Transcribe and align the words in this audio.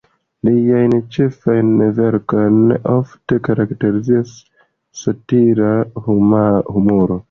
Liajn 0.47 0.95
ĉefajn 1.17 1.69
verkojn 1.99 2.57
ofte 2.95 3.41
karakterizas 3.51 4.35
satira 5.05 5.75
humuro. 6.13 7.19